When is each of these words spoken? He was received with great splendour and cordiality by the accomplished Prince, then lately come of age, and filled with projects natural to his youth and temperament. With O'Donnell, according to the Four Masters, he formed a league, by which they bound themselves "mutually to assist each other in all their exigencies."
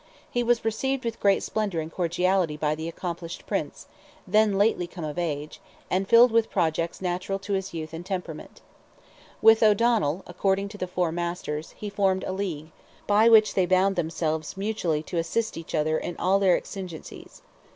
He 0.31 0.41
was 0.41 0.65
received 0.65 1.05
with 1.05 1.19
great 1.19 1.43
splendour 1.43 1.79
and 1.79 1.91
cordiality 1.91 2.57
by 2.57 2.73
the 2.73 2.87
accomplished 2.89 3.45
Prince, 3.45 3.85
then 4.25 4.57
lately 4.57 4.87
come 4.87 5.03
of 5.03 5.19
age, 5.19 5.61
and 5.91 6.07
filled 6.07 6.31
with 6.31 6.49
projects 6.49 7.03
natural 7.03 7.37
to 7.37 7.53
his 7.53 7.71
youth 7.71 7.93
and 7.93 8.03
temperament. 8.03 8.61
With 9.43 9.61
O'Donnell, 9.61 10.23
according 10.25 10.69
to 10.69 10.79
the 10.79 10.87
Four 10.87 11.11
Masters, 11.11 11.75
he 11.77 11.87
formed 11.87 12.23
a 12.23 12.31
league, 12.33 12.71
by 13.05 13.29
which 13.29 13.53
they 13.53 13.67
bound 13.67 13.95
themselves 13.95 14.57
"mutually 14.57 15.03
to 15.03 15.19
assist 15.19 15.55
each 15.55 15.75
other 15.75 15.99
in 15.99 16.17
all 16.17 16.39
their 16.39 16.57
exigencies." 16.57 17.43